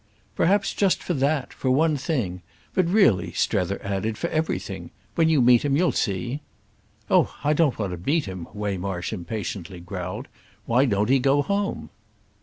[0.35, 2.41] "Perhaps just for that—for one thing!
[2.73, 4.89] But really," Strether added, "for everything.
[5.13, 6.41] When you meet him you'll see."
[7.07, 10.27] "Oh I don't want to meet him," Waymarsh impatiently growled.
[10.65, 11.91] "Why don't he go home?"